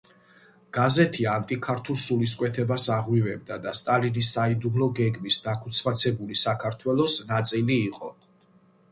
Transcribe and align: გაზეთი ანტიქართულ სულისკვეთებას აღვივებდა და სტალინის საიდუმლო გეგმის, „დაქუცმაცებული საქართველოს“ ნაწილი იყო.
გაზეთი 0.75 1.25
ანტიქართულ 1.31 1.97
სულისკვეთებას 2.03 2.85
აღვივებდა 2.95 3.57
და 3.65 3.73
სტალინის 3.79 4.31
საიდუმლო 4.37 4.87
გეგმის, 5.01 5.37
„დაქუცმაცებული 5.43 6.39
საქართველოს“ 6.45 7.19
ნაწილი 7.33 7.77
იყო. 7.91 8.11